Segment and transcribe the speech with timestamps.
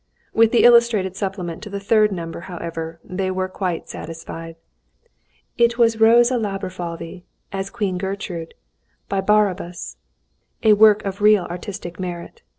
[0.33, 4.55] With the illustrated supplement to the third number, however, they were quite satisfied.
[5.59, 8.55] It was Rosa Laborfalvy as Queen Gertrude,
[9.09, 9.97] by Barabás,
[10.63, 12.41] a work of real artistic merit.